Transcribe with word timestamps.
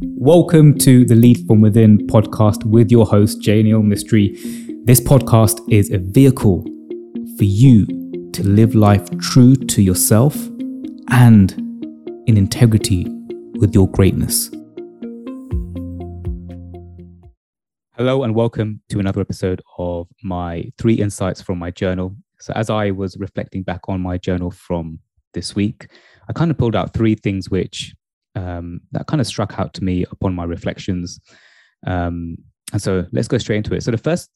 Welcome 0.00 0.78
to 0.78 1.04
the 1.04 1.16
Lead 1.16 1.44
From 1.48 1.60
Within 1.60 2.06
podcast 2.06 2.64
with 2.64 2.88
your 2.88 3.04
host, 3.04 3.42
J. 3.42 3.64
Neil 3.64 3.82
Mistry. 3.82 4.36
This 4.84 5.00
podcast 5.00 5.60
is 5.72 5.90
a 5.90 5.98
vehicle 5.98 6.62
for 7.36 7.42
you 7.42 7.84
to 8.32 8.46
live 8.46 8.76
life 8.76 9.08
true 9.18 9.56
to 9.56 9.82
yourself 9.82 10.36
and 11.10 11.50
in 12.28 12.36
integrity 12.36 13.08
with 13.54 13.74
your 13.74 13.90
greatness. 13.90 14.50
Hello, 17.96 18.22
and 18.22 18.36
welcome 18.36 18.80
to 18.90 19.00
another 19.00 19.20
episode 19.20 19.60
of 19.78 20.06
my 20.22 20.70
three 20.78 20.94
insights 20.94 21.42
from 21.42 21.58
my 21.58 21.72
journal. 21.72 22.14
So, 22.38 22.52
as 22.54 22.70
I 22.70 22.92
was 22.92 23.16
reflecting 23.16 23.64
back 23.64 23.80
on 23.88 24.00
my 24.00 24.16
journal 24.16 24.52
from 24.52 25.00
this 25.34 25.56
week, 25.56 25.88
I 26.28 26.32
kind 26.32 26.52
of 26.52 26.56
pulled 26.56 26.76
out 26.76 26.94
three 26.94 27.16
things 27.16 27.50
which 27.50 27.94
um, 28.38 28.80
that 28.92 29.06
kind 29.06 29.20
of 29.20 29.26
struck 29.26 29.58
out 29.58 29.74
to 29.74 29.84
me 29.84 30.04
upon 30.10 30.34
my 30.34 30.44
reflections. 30.44 31.20
Um, 31.86 32.36
and 32.72 32.80
so 32.80 33.04
let's 33.12 33.28
go 33.28 33.38
straight 33.38 33.58
into 33.58 33.74
it. 33.74 33.82
So 33.82 33.90
the 33.90 33.98
first 33.98 34.30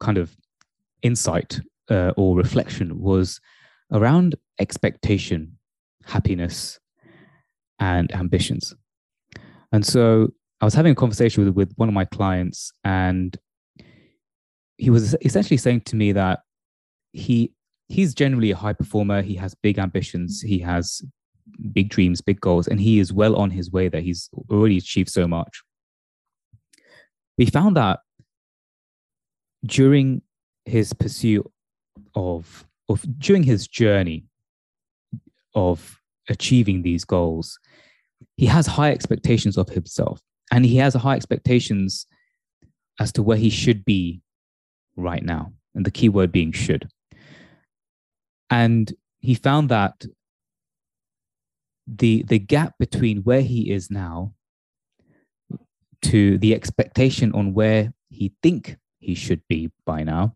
kind 0.00 0.18
of 0.18 0.36
insight 1.02 1.60
uh, 1.90 2.12
or 2.16 2.36
reflection 2.36 3.00
was 3.00 3.40
around 3.92 4.34
expectation, 4.58 5.58
happiness, 6.04 6.80
and 7.78 8.12
ambitions. 8.14 8.74
And 9.72 9.84
so 9.84 10.28
I 10.60 10.64
was 10.64 10.74
having 10.74 10.92
a 10.92 10.96
conversation 10.96 11.44
with, 11.44 11.54
with 11.54 11.72
one 11.76 11.88
of 11.88 11.94
my 11.94 12.04
clients, 12.04 12.72
and 12.82 13.36
he 14.78 14.90
was 14.90 15.14
essentially 15.22 15.56
saying 15.56 15.82
to 15.82 15.96
me 15.96 16.12
that 16.12 16.40
he 17.12 17.52
he's 17.88 18.14
generally 18.14 18.50
a 18.50 18.56
high 18.56 18.72
performer. 18.72 19.22
He 19.22 19.34
has 19.36 19.54
big 19.54 19.78
ambitions. 19.78 20.40
He 20.40 20.58
has 20.60 21.02
big 21.72 21.88
dreams, 21.88 22.20
big 22.20 22.40
goals, 22.40 22.68
and 22.68 22.80
he 22.80 22.98
is 22.98 23.12
well 23.12 23.36
on 23.36 23.50
his 23.50 23.70
way 23.70 23.88
there. 23.88 24.00
He's 24.00 24.28
already 24.50 24.78
achieved 24.78 25.10
so 25.10 25.26
much. 25.26 25.62
We 27.38 27.46
found 27.46 27.76
that 27.76 28.00
during 29.64 30.22
his 30.64 30.92
pursuit 30.92 31.50
of, 32.14 32.66
of 32.88 33.04
during 33.18 33.42
his 33.42 33.68
journey 33.68 34.24
of 35.54 36.00
achieving 36.28 36.82
these 36.82 37.04
goals, 37.04 37.58
he 38.36 38.46
has 38.46 38.66
high 38.66 38.92
expectations 38.92 39.56
of 39.56 39.68
himself, 39.68 40.20
and 40.50 40.64
he 40.64 40.76
has 40.76 40.94
high 40.94 41.16
expectations 41.16 42.06
as 42.98 43.12
to 43.12 43.22
where 43.22 43.36
he 43.36 43.50
should 43.50 43.84
be 43.84 44.20
right 44.96 45.22
now, 45.22 45.52
and 45.74 45.84
the 45.84 45.90
key 45.90 46.08
word 46.08 46.32
being 46.32 46.52
should. 46.52 46.88
And 48.48 48.92
he 49.20 49.34
found 49.34 49.68
that 49.70 50.04
the 51.86 52.24
the 52.24 52.38
gap 52.38 52.74
between 52.78 53.18
where 53.18 53.42
he 53.42 53.70
is 53.70 53.90
now 53.90 54.32
to 56.02 56.38
the 56.38 56.54
expectation 56.54 57.32
on 57.32 57.54
where 57.54 57.92
he 58.10 58.32
think 58.42 58.76
he 58.98 59.14
should 59.14 59.42
be 59.48 59.70
by 59.84 60.02
now 60.02 60.34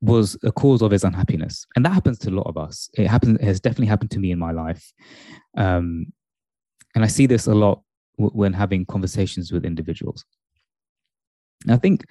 was 0.00 0.36
a 0.44 0.52
cause 0.52 0.80
of 0.80 0.92
his 0.92 1.02
unhappiness. 1.02 1.66
And 1.74 1.84
that 1.84 1.92
happens 1.92 2.18
to 2.20 2.30
a 2.30 2.38
lot 2.38 2.46
of 2.46 2.56
us. 2.56 2.88
It 2.94 3.08
happens 3.08 3.38
it 3.40 3.44
has 3.44 3.60
definitely 3.60 3.86
happened 3.86 4.12
to 4.12 4.18
me 4.18 4.30
in 4.30 4.38
my 4.38 4.52
life. 4.52 4.92
Um, 5.56 6.12
and 6.94 7.04
i 7.04 7.06
see 7.06 7.26
this 7.26 7.46
a 7.46 7.54
lot 7.54 7.82
w- 8.18 8.36
when 8.36 8.52
having 8.52 8.86
conversations 8.86 9.52
with 9.52 9.64
individuals. 9.64 10.24
And 11.64 11.72
i 11.72 11.76
think 11.76 12.04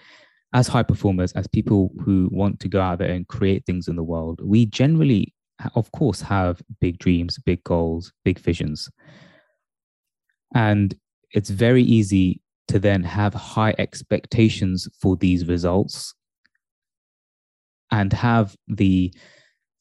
as 0.54 0.68
high 0.68 0.84
performers 0.84 1.34
as 1.34 1.48
people 1.48 1.92
who 2.04 2.30
want 2.32 2.60
to 2.62 2.70
go 2.70 2.80
out 2.80 3.00
there 3.00 3.12
and 3.12 3.28
create 3.28 3.66
things 3.66 3.88
in 3.88 3.96
the 3.96 4.04
world 4.04 4.40
we 4.42 4.66
generally 4.66 5.34
of 5.76 5.92
course, 5.92 6.22
have 6.22 6.62
big 6.80 7.00
dreams, 7.00 7.38
big 7.40 7.64
goals, 7.64 8.14
big 8.24 8.40
visions. 8.40 8.90
And 10.54 10.96
it's 11.32 11.50
very 11.50 11.84
easy 11.84 12.42
to 12.68 12.80
then 12.80 13.04
have 13.04 13.34
high 13.34 13.74
expectations 13.78 14.88
for 15.02 15.16
these 15.16 15.48
results 15.48 16.14
and 17.92 18.12
have 18.14 18.56
the 18.68 19.14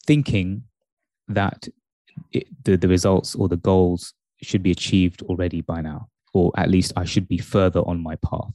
thinking 0.06 0.62
that 1.28 1.68
it, 2.32 2.46
the, 2.64 2.76
the 2.76 2.88
results 2.88 3.34
or 3.34 3.48
the 3.48 3.56
goals 3.56 4.14
should 4.42 4.62
be 4.62 4.70
achieved 4.70 5.22
already 5.22 5.60
by 5.60 5.80
now, 5.80 6.08
or 6.32 6.52
at 6.56 6.70
least 6.70 6.92
I 6.96 7.04
should 7.04 7.28
be 7.28 7.38
further 7.38 7.80
on 7.80 8.02
my 8.02 8.16
path. 8.16 8.52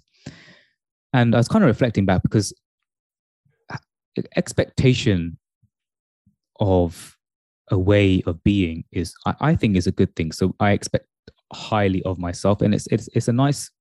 And 1.13 1.35
I 1.35 1.37
was 1.37 1.49
kind 1.49 1.63
of 1.63 1.67
reflecting 1.67 2.05
back 2.05 2.21
because 2.23 2.53
uh, 3.69 3.77
expectation 4.37 5.37
of 6.59 7.17
a 7.69 7.77
way 7.77 8.21
of 8.25 8.43
being 8.43 8.83
is 8.91 9.13
I, 9.25 9.35
I 9.39 9.55
think 9.55 9.75
is 9.75 9.87
a 9.87 9.91
good 9.91 10.15
thing. 10.15 10.31
So 10.31 10.55
I 10.59 10.71
expect 10.71 11.07
highly 11.53 12.03
of 12.03 12.19
myself, 12.19 12.61
and 12.61 12.73
it's 12.73 12.87
it's 12.87 13.09
it's 13.13 13.27
a 13.27 13.33
nice 13.33 13.71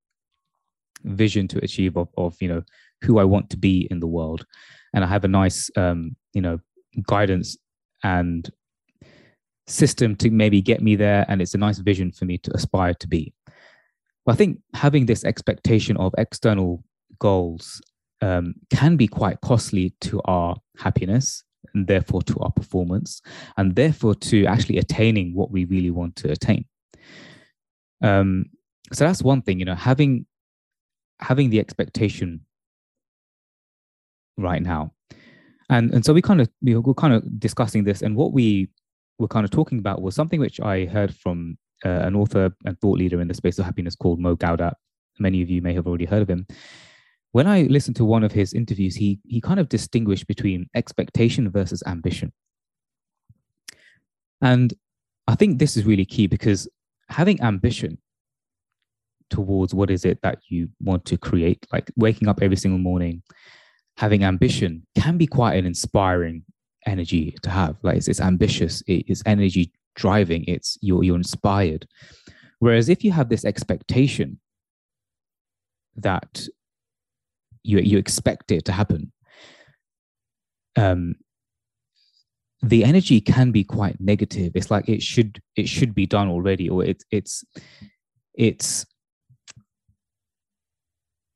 vision 1.04 1.48
to 1.48 1.58
achieve 1.64 1.96
of, 1.96 2.08
of 2.16 2.36
you 2.40 2.48
know 2.48 2.62
who 3.02 3.18
I 3.18 3.24
want 3.24 3.50
to 3.50 3.56
be 3.56 3.88
in 3.90 4.00
the 4.00 4.06
world, 4.06 4.46
and 4.94 5.04
I 5.04 5.06
have 5.06 5.24
a 5.24 5.28
nice 5.28 5.70
um, 5.76 6.16
you 6.32 6.40
know 6.40 6.60
guidance 7.06 7.56
and 8.02 8.50
system 9.66 10.16
to 10.16 10.30
maybe 10.30 10.62
get 10.62 10.80
me 10.80 10.96
there, 10.96 11.26
and 11.28 11.42
it's 11.42 11.54
a 11.54 11.58
nice 11.58 11.78
vision 11.78 12.12
for 12.12 12.24
me 12.24 12.38
to 12.38 12.54
aspire 12.54 12.94
to 12.94 13.08
be. 13.08 13.32
But 14.24 14.32
I 14.32 14.36
think 14.36 14.58
having 14.74 15.06
this 15.06 15.24
expectation 15.24 15.96
of 15.96 16.14
external 16.18 16.84
goals 17.18 17.82
um, 18.20 18.54
can 18.70 18.96
be 18.96 19.08
quite 19.08 19.40
costly 19.40 19.94
to 20.02 20.20
our 20.24 20.56
happiness 20.78 21.42
and 21.74 21.86
therefore 21.86 22.22
to 22.22 22.38
our 22.40 22.50
performance, 22.50 23.22
and 23.56 23.74
therefore 23.74 24.14
to 24.14 24.46
actually 24.46 24.78
attaining 24.78 25.34
what 25.34 25.50
we 25.50 25.64
really 25.64 25.90
want 25.90 26.16
to 26.16 26.30
attain. 26.30 26.64
Um, 28.02 28.46
so 28.92 29.04
that's 29.04 29.22
one 29.22 29.42
thing, 29.42 29.58
you 29.58 29.64
know, 29.64 29.74
having 29.74 30.26
having 31.20 31.50
the 31.50 31.60
expectation 31.60 32.40
right 34.36 34.62
now, 34.62 34.92
and 35.68 35.92
and 35.92 36.04
so 36.04 36.12
we 36.12 36.22
kind 36.22 36.40
of 36.40 36.48
we 36.62 36.74
were 36.74 36.94
kind 36.94 37.14
of 37.14 37.38
discussing 37.38 37.84
this, 37.84 38.02
and 38.02 38.16
what 38.16 38.32
we 38.32 38.70
were 39.18 39.28
kind 39.28 39.44
of 39.44 39.50
talking 39.50 39.78
about 39.78 40.02
was 40.02 40.14
something 40.14 40.40
which 40.40 40.60
I 40.60 40.86
heard 40.86 41.14
from 41.14 41.58
uh, 41.84 41.88
an 41.88 42.16
author 42.16 42.50
and 42.64 42.80
thought 42.80 42.98
leader 42.98 43.20
in 43.20 43.28
the 43.28 43.34
space 43.34 43.58
of 43.58 43.64
happiness 43.66 43.94
called 43.94 44.18
Mo 44.18 44.34
Gawdat. 44.34 44.74
Many 45.18 45.42
of 45.42 45.50
you 45.50 45.60
may 45.60 45.74
have 45.74 45.86
already 45.86 46.06
heard 46.06 46.22
of 46.22 46.30
him 46.30 46.46
when 47.32 47.46
I 47.46 47.62
listened 47.62 47.96
to 47.96 48.04
one 48.04 48.24
of 48.24 48.32
his 48.32 48.52
interviews, 48.52 48.96
he 48.96 49.20
he 49.26 49.40
kind 49.40 49.60
of 49.60 49.68
distinguished 49.68 50.26
between 50.26 50.68
expectation 50.74 51.50
versus 51.50 51.82
ambition. 51.86 52.32
And 54.42 54.74
I 55.26 55.34
think 55.34 55.58
this 55.58 55.76
is 55.76 55.84
really 55.84 56.04
key 56.04 56.26
because 56.26 56.68
having 57.08 57.40
ambition 57.42 57.98
towards 59.28 59.74
what 59.74 59.90
is 59.90 60.04
it 60.04 60.20
that 60.22 60.40
you 60.48 60.68
want 60.82 61.04
to 61.04 61.16
create, 61.16 61.64
like 61.72 61.90
waking 61.96 62.26
up 62.28 62.42
every 62.42 62.56
single 62.56 62.78
morning, 62.78 63.22
having 63.96 64.24
ambition 64.24 64.84
can 64.96 65.16
be 65.16 65.26
quite 65.26 65.54
an 65.54 65.66
inspiring 65.66 66.42
energy 66.86 67.36
to 67.42 67.50
have. 67.50 67.76
Like 67.82 67.96
it's, 67.96 68.08
it's 68.08 68.20
ambitious, 68.20 68.82
it 68.86 69.08
is 69.08 69.22
energy 69.26 69.72
driving, 69.94 70.44
it's 70.46 70.78
you're 70.80 71.04
you're 71.04 71.16
inspired. 71.16 71.86
Whereas 72.58 72.88
if 72.88 73.04
you 73.04 73.12
have 73.12 73.28
this 73.28 73.44
expectation 73.44 74.40
that 75.96 76.46
you 77.62 77.78
you 77.78 77.98
expect 77.98 78.50
it 78.52 78.64
to 78.66 78.72
happen. 78.72 79.12
Um 80.76 81.14
the 82.62 82.84
energy 82.84 83.20
can 83.20 83.50
be 83.52 83.64
quite 83.64 84.00
negative. 84.00 84.52
It's 84.54 84.70
like 84.70 84.88
it 84.88 85.02
should 85.02 85.40
it 85.56 85.68
should 85.68 85.94
be 85.94 86.06
done 86.06 86.28
already 86.28 86.68
or 86.68 86.84
it, 86.84 87.02
it's 87.10 87.44
it's 88.34 88.86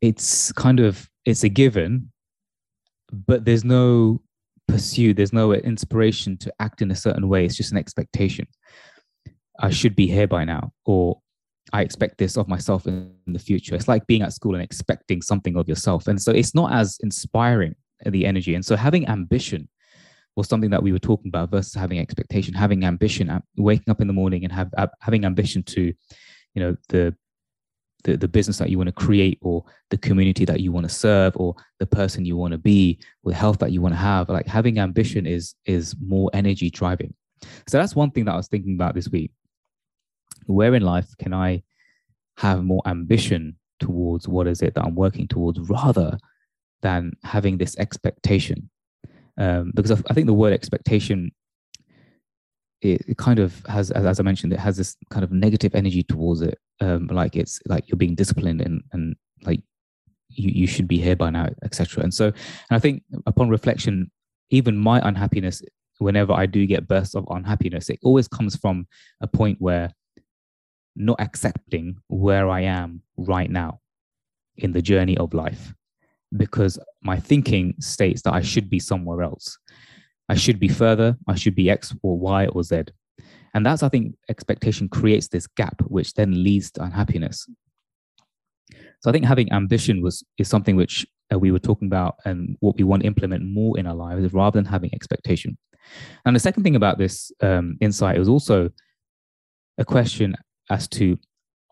it's 0.01 0.53
kind 0.53 0.81
of 0.81 1.09
it's 1.25 1.45
a 1.45 1.49
given 1.49 2.11
but 3.11 3.45
there's 3.45 3.65
no 3.65 4.21
pursuit 4.69 5.17
there's 5.17 5.33
no 5.33 5.53
inspiration 5.53 6.37
to 6.39 6.53
act 6.61 6.83
in 6.83 6.91
a 6.91 6.97
certain 6.97 7.29
way. 7.29 7.45
It's 7.45 7.57
just 7.57 7.73
an 7.73 7.79
expectation. 7.79 8.47
I 9.61 9.71
should 9.71 9.97
be 9.97 10.07
here 10.07 10.27
by 10.27 10.45
now 10.45 10.73
or 10.85 11.21
I 11.75 11.83
expect 11.83 12.19
this 12.19 12.37
of 12.37 12.47
myself 12.47 12.87
in, 12.87 13.13
the 13.27 13.39
future. 13.39 13.75
It's 13.75 13.89
like 13.89 14.07
being 14.07 14.23
at 14.23 14.33
school 14.33 14.55
and 14.55 14.63
expecting 14.63 15.21
something 15.21 15.57
of 15.57 15.69
yourself. 15.69 16.07
And 16.07 16.23
so 16.23 16.31
it's 16.31 16.55
not 16.55 16.73
as 16.73 16.99
inspiring 17.03 17.75
the 18.07 18.27
energy. 18.27 18.55
And 18.55 18.65
so 18.65 18.77
having 18.77 19.09
ambition 19.09 19.69
was 20.37 20.47
something 20.49 20.71
that 20.71 20.83
we 20.83 20.93
were 20.93 21.01
talking 21.01 21.31
about 21.31 21.51
versus 21.51 21.75
having 21.75 21.99
expectation, 21.99 22.55
having 22.55 22.85
ambition, 22.85 23.43
waking 23.57 23.91
up 23.91 24.01
in 24.01 24.07
the 24.07 24.13
morning 24.13 24.45
and 24.45 24.53
have 24.53 24.71
uh, 24.77 24.87
having 25.01 25.25
ambition 25.25 25.65
to, 25.65 25.93
you 26.55 26.63
know, 26.63 26.77
the 26.91 27.17
the, 28.05 28.19
the 28.19 28.29
business 28.29 28.59
that 28.59 28.71
you 28.71 28.77
want 28.77 28.89
to 28.89 28.93
create 28.93 29.39
or 29.41 29.65
the 29.91 29.97
community 29.97 30.45
that 30.45 30.61
you 30.61 30.71
want 30.71 30.85
to 30.89 30.95
serve 30.95 31.33
or 31.37 31.57
the 31.81 31.87
person 31.87 32.25
you 32.25 32.37
want 32.37 32.53
to 32.53 32.59
be 32.59 33.01
or 33.25 33.33
the 33.33 33.37
health 33.37 33.59
that 33.59 33.73
you 33.73 33.81
want 33.81 33.95
to 33.95 33.99
have 33.99 34.29
like 34.29 34.47
having 34.47 34.79
ambition 34.79 35.27
is 35.27 35.55
is 35.65 35.97
more 36.07 36.31
energy 36.35 36.69
driving 36.69 37.15
so 37.67 37.79
that's 37.79 37.97
one 37.97 38.11
thing 38.11 38.27
that 38.27 38.35
i 38.35 38.37
was 38.37 38.49
thinking 38.49 38.75
about 38.75 38.95
this 38.95 39.09
week 39.09 39.33
where 40.47 40.75
in 40.75 40.83
life 40.83 41.09
can 41.19 41.33
I 41.33 41.63
have 42.39 42.65
more 42.65 42.83
ambition 42.87 43.57
towards 43.81 44.29
what 44.29 44.47
is 44.47 44.63
it 44.63 44.75
that 44.75 44.85
I'm 44.85 44.95
working 44.95 45.29
towards 45.29 45.59
rather 45.61 46.19
than 46.83 47.13
having 47.23 47.59
this 47.59 47.77
expectation? 47.79 48.71
Um, 49.37 49.73
because 49.75 49.91
I, 49.91 50.15
think 50.15 50.27
the 50.27 50.33
word 50.33 50.53
expectation 50.53 51.33
it, 52.81 53.03
it 53.09 53.19
kind 53.19 53.39
of 53.39 53.65
has, 53.67 53.91
as, 53.91 54.05
as, 54.05 54.21
I 54.21 54.23
mentioned, 54.23 54.53
it 54.53 54.61
has 54.61 54.77
this 54.77 54.97
kind 55.11 55.25
of 55.25 55.33
negative 55.33 55.75
energy 55.75 56.03
towards 56.03 56.43
it. 56.43 56.59
Um, 56.81 57.09
like 57.11 57.35
it's 57.35 57.61
like 57.67 57.89
you're 57.89 57.97
being 57.97 58.15
disciplined 58.15 58.61
and 58.61 58.83
and 58.93 59.17
like 59.43 59.63
you 60.29 60.51
you 60.51 60.67
should 60.67 60.87
be 60.87 60.99
here 60.99 61.17
by 61.17 61.31
now, 61.31 61.49
etc. 61.65 62.03
And 62.03 62.13
so, 62.13 62.27
and 62.27 62.35
I 62.71 62.79
think 62.79 63.03
upon 63.27 63.49
reflection, 63.49 64.11
even 64.51 64.77
my 64.77 65.01
unhappiness, 65.07 65.63
whenever 65.99 66.33
I 66.33 66.47
do 66.47 66.67
get 66.67 66.87
bursts 66.87 67.15
of 67.15 67.27
unhappiness, 67.31 67.89
it 67.89 67.99
always 68.03 68.29
comes 68.29 68.57
from 68.57 68.87
a 69.21 69.27
point 69.27 69.61
where 69.61 69.91
not 70.97 71.21
accepting 71.21 71.99
where 72.09 72.49
I 72.49 72.63
am 72.63 73.03
right 73.17 73.51
now 73.51 73.81
in 74.57 74.73
the 74.73 74.83
journey 74.83 75.17
of 75.19 75.35
life 75.35 75.75
because 76.37 76.79
my 77.03 77.19
thinking 77.19 77.75
states 77.81 78.23
that 78.23 78.35
I 78.35 78.41
should 78.41 78.69
be 78.69 78.79
somewhere 78.79 79.23
else. 79.23 79.59
I 80.29 80.35
should 80.35 80.59
be 80.59 80.69
further, 80.69 81.17
I 81.29 81.35
should 81.35 81.55
be 81.55 81.71
X 81.71 81.95
or 82.03 82.19
Y 82.19 82.47
or 82.47 82.63
Z. 82.63 82.85
And 83.55 83.65
that's, 83.65 83.83
I 83.83 83.89
think, 83.89 84.17
expectation 84.29 84.89
creates 84.89 85.29
this 85.29 85.47
gap, 85.47 85.81
which 85.83 86.15
then 86.15 86.43
leads 86.43 86.73
to 86.73 86.83
unhappiness. 86.83 87.49
So 89.01 89.11
I 89.11 89.13
think 89.13 89.27
having 89.27 89.53
ambition 89.53 90.03
was 90.03 90.25
is 90.39 90.49
something 90.49 90.77
which 90.77 91.07
uh, 91.33 91.39
we 91.39 91.53
were 91.53 91.59
talking 91.59 91.87
about 91.87 92.17
and 92.25 92.57
what 92.61 92.77
we 92.77 92.85
want 92.85 93.03
to 93.03 93.07
implement 93.07 93.45
more 93.45 93.79
in 93.79 93.87
our 93.87 93.95
lives 93.95 94.33
rather 94.33 94.59
than 94.59 94.65
having 94.65 94.93
expectation. 94.93 95.57
And 96.25 96.35
the 96.35 96.41
second 96.41 96.63
thing 96.63 96.75
about 96.75 96.99
this 96.99 97.31
um, 97.43 97.77
insight 97.81 98.19
is 98.19 98.29
also 98.29 98.71
a 99.79 99.85
question 99.85 100.35
as 100.71 100.89
to 100.89 101.19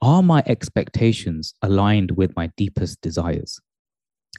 are 0.00 0.22
my 0.22 0.42
expectations 0.46 1.54
aligned 1.62 2.12
with 2.12 2.34
my 2.34 2.50
deepest 2.56 3.00
desires? 3.00 3.60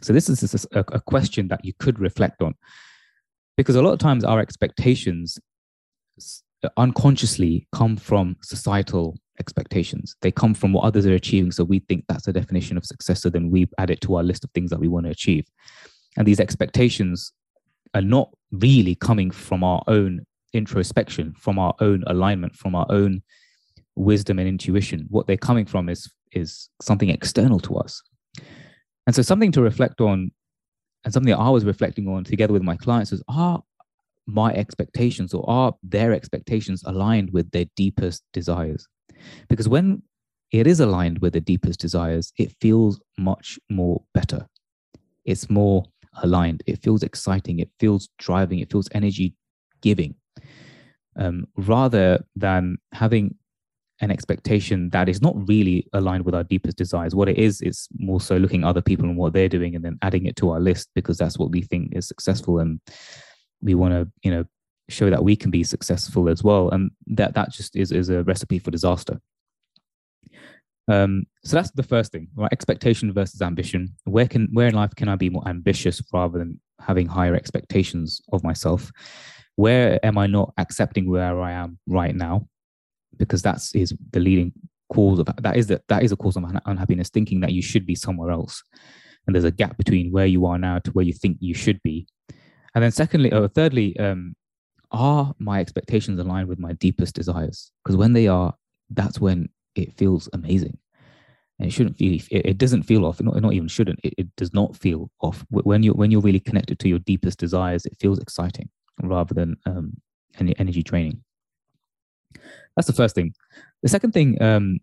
So 0.01 0.11
this 0.11 0.27
is 0.27 0.67
a, 0.73 0.79
a 0.79 0.99
question 0.99 1.47
that 1.47 1.63
you 1.63 1.73
could 1.79 1.99
reflect 1.99 2.41
on 2.41 2.55
because 3.55 3.75
a 3.75 3.81
lot 3.81 3.93
of 3.93 3.99
times 3.99 4.23
our 4.23 4.39
expectations 4.39 5.39
unconsciously 6.77 7.67
come 7.73 7.95
from 7.97 8.35
societal 8.41 9.17
expectations. 9.39 10.15
They 10.21 10.31
come 10.31 10.53
from 10.53 10.73
what 10.73 10.83
others 10.83 11.05
are 11.05 11.13
achieving. 11.13 11.51
So 11.51 11.63
we 11.63 11.79
think 11.79 12.05
that's 12.07 12.25
the 12.25 12.33
definition 12.33 12.77
of 12.77 12.85
success. 12.85 13.21
So 13.21 13.29
then 13.29 13.49
we 13.49 13.67
add 13.77 13.89
it 13.89 14.01
to 14.01 14.15
our 14.15 14.23
list 14.23 14.43
of 14.43 14.51
things 14.51 14.69
that 14.69 14.79
we 14.79 14.87
want 14.87 15.05
to 15.05 15.11
achieve. 15.11 15.45
And 16.17 16.27
these 16.27 16.39
expectations 16.39 17.33
are 17.93 18.01
not 18.01 18.29
really 18.51 18.95
coming 18.95 19.31
from 19.31 19.63
our 19.63 19.83
own 19.87 20.25
introspection, 20.53 21.33
from 21.37 21.57
our 21.57 21.73
own 21.79 22.03
alignment, 22.07 22.55
from 22.55 22.75
our 22.75 22.85
own 22.89 23.23
wisdom 23.95 24.39
and 24.39 24.47
intuition. 24.47 25.05
What 25.09 25.27
they're 25.27 25.37
coming 25.37 25.65
from 25.65 25.89
is, 25.89 26.11
is 26.31 26.69
something 26.81 27.09
external 27.09 27.59
to 27.61 27.75
us. 27.75 28.01
And 29.05 29.15
so 29.15 29.21
something 29.21 29.51
to 29.51 29.61
reflect 29.61 30.01
on, 30.01 30.31
and 31.03 31.13
something 31.13 31.33
I 31.33 31.49
was 31.49 31.65
reflecting 31.65 32.07
on 32.07 32.23
together 32.23 32.53
with 32.53 32.63
my 32.63 32.77
clients 32.77 33.11
is 33.11 33.21
are 33.27 33.61
my 34.25 34.53
expectations 34.53 35.33
or 35.33 35.47
are 35.49 35.73
their 35.83 36.13
expectations 36.13 36.81
aligned 36.85 37.31
with 37.33 37.51
their 37.51 37.65
deepest 37.75 38.23
desires? 38.31 38.87
Because 39.49 39.67
when 39.67 40.01
it 40.51 40.67
is 40.67 40.79
aligned 40.79 41.19
with 41.19 41.33
the 41.33 41.41
deepest 41.41 41.79
desires, 41.79 42.31
it 42.37 42.55
feels 42.61 43.01
much 43.17 43.59
more 43.69 44.01
better. 44.13 44.47
It's 45.25 45.49
more 45.49 45.83
aligned. 46.21 46.63
It 46.67 46.81
feels 46.81 47.03
exciting. 47.03 47.59
It 47.59 47.69
feels 47.79 48.07
driving. 48.19 48.59
It 48.59 48.71
feels 48.71 48.87
energy 48.93 49.35
giving. 49.81 50.15
Um, 51.15 51.47
rather 51.57 52.23
than 52.35 52.77
having 52.93 53.35
an 54.01 54.11
expectation 54.11 54.89
that 54.89 55.07
is 55.07 55.21
not 55.21 55.35
really 55.47 55.87
aligned 55.93 56.25
with 56.25 56.35
our 56.35 56.43
deepest 56.43 56.77
desires. 56.77 57.15
What 57.15 57.29
it 57.29 57.37
is, 57.37 57.61
it's 57.61 57.87
more 57.97 58.19
so 58.19 58.37
looking 58.37 58.63
at 58.63 58.67
other 58.67 58.81
people 58.81 59.05
and 59.05 59.17
what 59.17 59.33
they're 59.33 59.49
doing 59.49 59.75
and 59.75 59.85
then 59.85 59.97
adding 60.01 60.25
it 60.25 60.35
to 60.37 60.51
our 60.51 60.59
list 60.59 60.89
because 60.95 61.17
that's 61.17 61.37
what 61.37 61.51
we 61.51 61.61
think 61.61 61.95
is 61.95 62.07
successful. 62.07 62.59
And 62.59 62.79
we 63.61 63.75
want 63.75 63.93
to, 63.93 64.11
you 64.23 64.31
know, 64.31 64.45
show 64.89 65.09
that 65.09 65.23
we 65.23 65.35
can 65.35 65.51
be 65.51 65.63
successful 65.63 66.27
as 66.27 66.43
well. 66.43 66.69
And 66.69 66.91
that 67.07 67.35
that 67.35 67.53
just 67.53 67.75
is, 67.75 67.91
is 67.91 68.09
a 68.09 68.23
recipe 68.23 68.59
for 68.59 68.71
disaster. 68.71 69.19
Um, 70.89 71.23
so 71.45 71.55
that's 71.55 71.71
the 71.71 71.83
first 71.83 72.11
thing, 72.11 72.27
right? 72.35 72.51
Expectation 72.51 73.13
versus 73.13 73.41
ambition. 73.41 73.95
Where 74.03 74.27
can 74.27 74.49
where 74.51 74.67
in 74.67 74.75
life 74.75 74.93
can 74.95 75.07
I 75.07 75.15
be 75.15 75.29
more 75.29 75.47
ambitious 75.47 76.01
rather 76.11 76.39
than 76.39 76.59
having 76.81 77.07
higher 77.07 77.35
expectations 77.35 78.21
of 78.33 78.43
myself? 78.43 78.91
Where 79.55 80.03
am 80.05 80.17
I 80.17 80.27
not 80.27 80.53
accepting 80.57 81.09
where 81.09 81.39
I 81.39 81.51
am 81.51 81.79
right 81.87 82.15
now? 82.15 82.47
Because 83.17 83.41
that's 83.41 83.73
is 83.75 83.93
the 84.11 84.19
leading 84.19 84.51
cause 84.93 85.19
of 85.19 85.27
that 85.41 85.57
is 85.57 85.67
that 85.67 85.81
that 85.87 86.03
is 86.03 86.11
a 86.11 86.15
cause 86.15 86.35
of 86.35 86.43
unhappiness 86.65 87.09
thinking 87.09 87.39
that 87.41 87.53
you 87.53 87.61
should 87.61 87.85
be 87.85 87.95
somewhere 87.95 88.31
else. 88.31 88.63
And 89.25 89.35
there's 89.35 89.45
a 89.45 89.51
gap 89.51 89.77
between 89.77 90.11
where 90.11 90.25
you 90.25 90.45
are 90.45 90.57
now 90.57 90.79
to 90.79 90.91
where 90.91 91.05
you 91.05 91.13
think 91.13 91.37
you 91.39 91.53
should 91.53 91.81
be. 91.81 92.07
And 92.75 92.83
then 92.83 92.91
secondly 92.91 93.31
or 93.31 93.47
thirdly 93.47 93.97
um, 93.97 94.35
are 94.91 95.33
my 95.39 95.59
expectations 95.59 96.19
aligned 96.19 96.47
with 96.47 96.59
my 96.59 96.73
deepest 96.73 97.15
desires? 97.15 97.71
Because 97.83 97.95
when 97.95 98.13
they 98.13 98.27
are 98.27 98.53
that's 98.89 99.19
when 99.19 99.49
it 99.75 99.93
feels 99.97 100.29
amazing. 100.33 100.77
And 101.59 101.67
it 101.67 101.71
shouldn't 101.71 101.97
feel 101.97 102.13
it, 102.13 102.45
it 102.45 102.57
doesn't 102.57 102.83
feel 102.83 103.05
off 103.05 103.21
not, 103.21 103.41
not 103.41 103.53
even 103.53 103.67
shouldn't 103.67 103.99
it, 104.03 104.13
it 104.17 104.35
does 104.35 104.53
not 104.53 104.75
feel 104.75 105.09
off. 105.21 105.45
When 105.49 105.83
you're 105.83 105.93
when 105.93 106.11
you're 106.11 106.21
really 106.21 106.39
connected 106.39 106.79
to 106.79 106.89
your 106.89 106.99
deepest 106.99 107.39
desires 107.39 107.85
it 107.85 107.97
feels 107.99 108.19
exciting 108.19 108.69
rather 109.01 109.33
than 109.33 109.55
um, 109.65 109.93
any 110.39 110.57
energy 110.59 110.83
draining 110.83 111.23
that's 112.75 112.87
the 112.87 112.93
first 112.93 113.15
thing. 113.15 113.33
The 113.81 113.89
second 113.89 114.11
thing 114.11 114.41
um, 114.41 114.79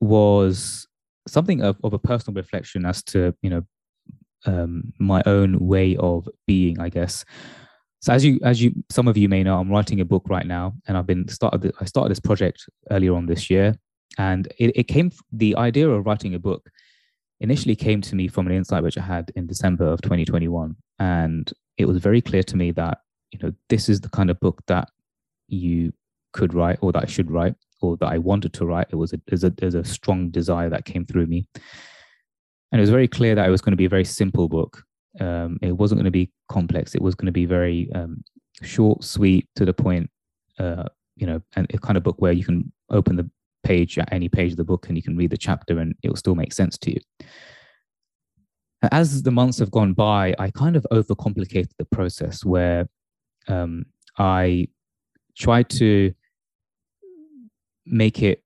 was 0.00 0.86
something 1.28 1.62
of, 1.62 1.76
of 1.82 1.92
a 1.92 1.98
personal 1.98 2.34
reflection 2.34 2.84
as 2.84 3.02
to 3.04 3.34
you 3.42 3.50
know 3.50 3.62
um, 4.46 4.92
my 4.98 5.22
own 5.26 5.58
way 5.58 5.96
of 5.96 6.28
being, 6.46 6.80
I 6.80 6.88
guess. 6.88 7.24
So 8.00 8.12
as 8.12 8.24
you 8.24 8.38
as 8.44 8.62
you 8.62 8.72
some 8.90 9.08
of 9.08 9.16
you 9.16 9.28
may 9.28 9.42
know, 9.42 9.58
I'm 9.58 9.70
writing 9.70 10.00
a 10.00 10.04
book 10.04 10.24
right 10.28 10.46
now, 10.46 10.74
and 10.86 10.96
I've 10.96 11.06
been 11.06 11.28
started. 11.28 11.72
I 11.80 11.84
started 11.84 12.10
this 12.10 12.20
project 12.20 12.68
earlier 12.90 13.14
on 13.14 13.26
this 13.26 13.50
year, 13.50 13.74
and 14.18 14.46
it, 14.58 14.76
it 14.76 14.84
came 14.84 15.10
the 15.32 15.56
idea 15.56 15.88
of 15.88 16.06
writing 16.06 16.34
a 16.34 16.38
book 16.38 16.70
initially 17.40 17.76
came 17.76 18.00
to 18.00 18.16
me 18.16 18.28
from 18.28 18.46
an 18.46 18.52
insight 18.52 18.82
which 18.82 18.96
I 18.96 19.02
had 19.02 19.30
in 19.36 19.46
December 19.46 19.86
of 19.86 20.00
2021, 20.02 20.76
and 20.98 21.52
it 21.78 21.86
was 21.86 21.98
very 21.98 22.20
clear 22.20 22.42
to 22.44 22.56
me 22.56 22.70
that 22.72 22.98
you 23.32 23.38
know 23.42 23.52
this 23.68 23.88
is 23.88 24.00
the 24.00 24.10
kind 24.10 24.30
of 24.30 24.38
book 24.40 24.62
that 24.66 24.88
you 25.48 25.92
could 26.36 26.54
write 26.54 26.78
or 26.82 26.92
that 26.92 27.04
I 27.04 27.06
should 27.06 27.30
write 27.30 27.54
or 27.80 27.96
that 27.96 28.06
I 28.06 28.18
wanted 28.18 28.52
to 28.54 28.66
write. 28.66 28.88
It 28.90 28.96
was 28.96 29.12
a, 29.12 29.20
there's 29.26 29.44
a, 29.44 29.50
there's 29.50 29.74
a 29.74 29.84
strong 29.84 30.30
desire 30.30 30.68
that 30.70 30.84
came 30.84 31.04
through 31.04 31.26
me. 31.26 31.46
And 32.70 32.78
it 32.78 32.82
was 32.82 32.90
very 32.90 33.08
clear 33.08 33.34
that 33.34 33.46
it 33.46 33.50
was 33.50 33.60
going 33.60 33.72
to 33.72 33.76
be 33.76 33.86
a 33.86 33.96
very 33.96 34.04
simple 34.04 34.48
book. 34.48 34.82
Um, 35.18 35.58
it 35.62 35.72
wasn't 35.72 35.98
going 35.98 36.12
to 36.12 36.20
be 36.22 36.30
complex. 36.50 36.94
It 36.94 37.02
was 37.02 37.14
going 37.14 37.26
to 37.26 37.32
be 37.32 37.46
very 37.46 37.90
um, 37.94 38.22
short, 38.62 39.02
sweet, 39.02 39.48
to 39.56 39.64
the 39.64 39.72
point, 39.72 40.10
uh, 40.58 40.84
you 41.16 41.26
know, 41.26 41.40
and 41.54 41.66
a 41.72 41.78
kind 41.78 41.96
of 41.96 42.02
book 42.02 42.20
where 42.20 42.32
you 42.32 42.44
can 42.44 42.70
open 42.90 43.16
the 43.16 43.30
page 43.64 43.98
at 43.98 44.12
any 44.12 44.28
page 44.28 44.52
of 44.52 44.58
the 44.58 44.64
book 44.64 44.88
and 44.88 44.96
you 44.96 45.02
can 45.02 45.16
read 45.16 45.30
the 45.30 45.36
chapter 45.36 45.78
and 45.78 45.94
it 46.02 46.08
will 46.08 46.16
still 46.16 46.34
make 46.34 46.52
sense 46.52 46.76
to 46.78 46.92
you. 46.92 47.00
As 48.92 49.22
the 49.22 49.30
months 49.30 49.58
have 49.58 49.70
gone 49.70 49.94
by, 49.94 50.34
I 50.38 50.50
kind 50.50 50.76
of 50.76 50.86
overcomplicated 50.92 51.70
the 51.78 51.86
process 51.86 52.44
where 52.44 52.88
um, 53.48 53.86
I 54.18 54.68
tried 55.36 55.68
to 55.70 56.12
make 57.86 58.22
it 58.22 58.42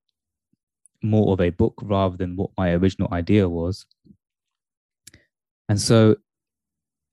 more 1.02 1.32
of 1.32 1.40
a 1.40 1.50
book 1.50 1.74
rather 1.82 2.16
than 2.16 2.36
what 2.36 2.50
my 2.58 2.72
original 2.72 3.08
idea 3.12 3.48
was. 3.48 3.86
And 5.68 5.80
so 5.80 6.16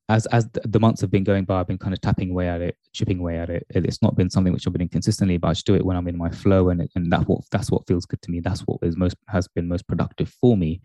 as 0.09 0.25
as 0.27 0.47
the 0.63 0.79
months 0.79 1.01
have 1.01 1.11
been 1.11 1.23
going 1.23 1.45
by, 1.45 1.59
I've 1.59 1.67
been 1.67 1.77
kind 1.77 1.93
of 1.93 2.01
tapping 2.01 2.31
away 2.31 2.47
at 2.47 2.61
it, 2.61 2.77
chipping 2.93 3.19
away 3.19 3.37
at 3.37 3.49
it. 3.49 3.65
It's 3.69 4.01
not 4.01 4.15
been 4.15 4.29
something 4.29 4.53
which 4.53 4.65
I've 4.65 4.73
been 4.73 4.87
consistently, 4.87 5.37
but 5.37 5.49
I 5.49 5.51
just 5.51 5.65
do 5.65 5.75
it 5.75 5.85
when 5.85 5.97
I'm 5.97 6.07
in 6.07 6.17
my 6.17 6.29
flow, 6.29 6.69
and 6.69 6.87
and 6.95 7.11
that's 7.11 7.25
what 7.25 7.41
that's 7.51 7.71
what 7.71 7.85
feels 7.87 8.05
good 8.05 8.21
to 8.21 8.31
me. 8.31 8.39
That's 8.39 8.61
what 8.61 8.79
is 8.83 8.95
most 8.95 9.17
has 9.27 9.47
been 9.49 9.67
most 9.67 9.87
productive 9.87 10.29
for 10.29 10.55
me. 10.55 10.81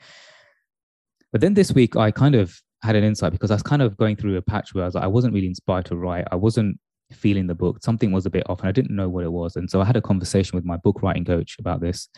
But 1.30 1.40
then 1.40 1.54
this 1.54 1.72
week, 1.72 1.96
I 1.96 2.10
kind 2.10 2.34
of 2.34 2.60
had 2.82 2.96
an 2.96 3.04
insight 3.04 3.32
because 3.32 3.50
I 3.50 3.54
was 3.54 3.62
kind 3.62 3.80
of 3.80 3.96
going 3.96 4.16
through 4.16 4.36
a 4.36 4.42
patch 4.42 4.74
where 4.74 4.84
I 4.84 4.86
was 4.86 4.96
like, 4.96 5.04
I 5.04 5.08
wasn't 5.08 5.34
really 5.34 5.46
inspired 5.46 5.86
to 5.86 5.96
write. 5.96 6.26
I 6.32 6.36
wasn't 6.36 6.78
feeling 7.14 7.46
the 7.46 7.54
book. 7.54 7.82
Something 7.82 8.12
was 8.12 8.26
a 8.26 8.30
bit 8.30 8.48
off 8.48 8.60
and 8.60 8.68
I 8.68 8.72
didn't 8.72 8.94
know 8.94 9.08
what 9.08 9.24
it 9.24 9.32
was. 9.32 9.56
And 9.56 9.70
so 9.70 9.80
I 9.80 9.84
had 9.84 9.96
a 9.96 10.02
conversation 10.02 10.56
with 10.56 10.64
my 10.64 10.76
book 10.76 11.02
writing 11.02 11.24
coach 11.24 11.56
about 11.58 11.80
this. 11.80 12.08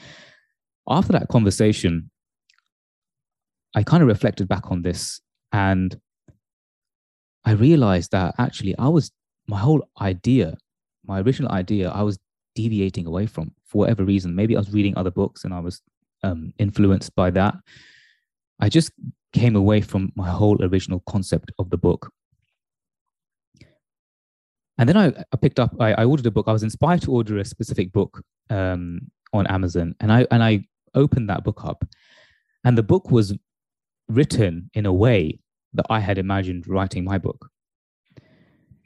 After 0.88 1.12
that 1.12 1.28
conversation, 1.28 2.10
I 3.74 3.82
kind 3.82 4.02
of 4.02 4.08
reflected 4.08 4.48
back 4.48 4.70
on 4.70 4.82
this 4.82 5.20
and 5.52 5.98
I 7.44 7.52
realized 7.52 8.12
that 8.12 8.34
actually 8.38 8.76
I 8.78 8.88
was, 8.88 9.10
my 9.46 9.58
whole 9.58 9.86
idea, 10.00 10.56
my 11.04 11.20
original 11.20 11.50
idea, 11.50 11.90
I 11.90 12.02
was 12.02 12.18
deviating 12.54 13.06
away 13.06 13.26
from 13.26 13.52
for 13.66 13.78
whatever 13.78 14.04
reason. 14.04 14.34
Maybe 14.34 14.56
I 14.56 14.60
was 14.60 14.72
reading 14.72 14.96
other 14.96 15.10
books 15.10 15.44
and 15.44 15.52
I 15.52 15.60
was 15.60 15.82
um, 16.22 16.52
influenced 16.58 17.14
by 17.14 17.30
that. 17.30 17.54
I 18.60 18.68
just 18.68 18.92
came 19.32 19.56
away 19.56 19.80
from 19.80 20.12
my 20.14 20.30
whole 20.30 20.62
original 20.64 21.02
concept 21.08 21.50
of 21.58 21.70
the 21.70 21.76
book. 21.76 22.10
And 24.78 24.88
then 24.88 24.96
I, 24.96 25.24
I 25.32 25.36
picked 25.36 25.60
up, 25.60 25.74
I, 25.78 25.92
I, 25.92 26.04
ordered 26.04 26.26
a 26.26 26.30
book. 26.30 26.48
I 26.48 26.52
was 26.52 26.62
inspired 26.62 27.02
to 27.02 27.12
order 27.12 27.38
a 27.38 27.44
specific 27.44 27.92
book 27.92 28.22
um, 28.50 29.00
on 29.32 29.46
Amazon. 29.46 29.94
And 30.00 30.12
I, 30.12 30.26
and 30.30 30.42
I 30.42 30.64
opened 30.94 31.30
that 31.30 31.44
book 31.44 31.64
up. 31.64 31.84
And 32.64 32.76
the 32.76 32.82
book 32.82 33.10
was 33.10 33.36
written 34.08 34.70
in 34.74 34.86
a 34.86 34.92
way 34.92 35.38
that 35.74 35.86
I 35.90 36.00
had 36.00 36.18
imagined 36.18 36.66
writing 36.66 37.04
my 37.04 37.18
book. 37.18 37.50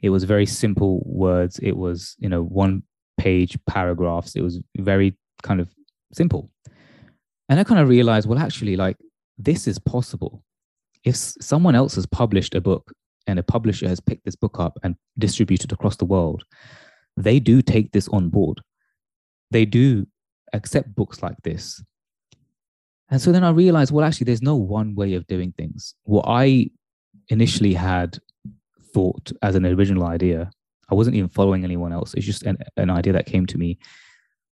It 0.01 0.09
was 0.09 0.23
very 0.23 0.45
simple 0.45 1.01
words. 1.05 1.59
It 1.59 1.75
was, 1.75 2.15
you 2.19 2.29
know, 2.29 2.43
one 2.43 2.83
page 3.17 3.57
paragraphs. 3.67 4.35
It 4.35 4.41
was 4.41 4.59
very 4.77 5.17
kind 5.43 5.59
of 5.59 5.73
simple. 6.13 6.51
And 7.49 7.59
I 7.59 7.63
kind 7.63 7.81
of 7.81 7.89
realized, 7.89 8.27
well, 8.27 8.39
actually, 8.39 8.75
like 8.75 8.97
this 9.37 9.67
is 9.67 9.79
possible. 9.79 10.43
If 11.03 11.15
someone 11.15 11.75
else 11.75 11.95
has 11.95 12.05
published 12.05 12.55
a 12.55 12.61
book 12.61 12.93
and 13.29 13.39
a 13.39 13.43
publisher 13.43 13.87
has 13.87 13.99
picked 13.99 14.25
this 14.25 14.35
book 14.35 14.59
up 14.59 14.77
and 14.83 14.95
distributed 15.17 15.71
across 15.71 15.95
the 15.97 16.05
world, 16.05 16.43
they 17.17 17.39
do 17.39 17.61
take 17.61 17.91
this 17.91 18.07
on 18.09 18.29
board. 18.29 18.61
They 19.51 19.65
do 19.65 20.07
accept 20.53 20.95
books 20.95 21.21
like 21.21 21.37
this. 21.43 21.83
And 23.09 23.21
so 23.21 23.31
then 23.31 23.43
I 23.43 23.49
realized, 23.49 23.91
well, 23.91 24.05
actually, 24.05 24.25
there's 24.25 24.41
no 24.41 24.55
one 24.55 24.95
way 24.95 25.13
of 25.15 25.25
doing 25.27 25.51
things. 25.57 25.95
What 26.03 26.25
I 26.27 26.69
initially 27.29 27.73
had 27.73 28.19
thought 28.93 29.31
as 29.41 29.55
an 29.55 29.65
original 29.65 30.05
idea, 30.05 30.51
I 30.91 30.95
wasn't 30.95 31.15
even 31.15 31.29
following 31.29 31.63
anyone 31.63 31.91
else. 31.91 32.13
It's 32.13 32.25
just 32.25 32.43
an, 32.43 32.57
an 32.77 32.89
idea 32.89 33.13
that 33.13 33.25
came 33.25 33.45
to 33.47 33.57
me. 33.57 33.79